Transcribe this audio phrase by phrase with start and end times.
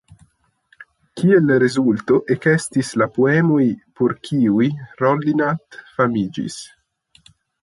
[1.19, 3.61] Kiel rezulto ekestis la poemoj
[4.01, 4.71] por kiuj
[5.03, 6.59] Rollinat famiĝis.